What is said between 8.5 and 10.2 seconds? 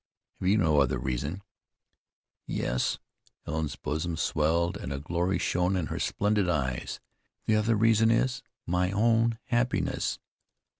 my own happiness!"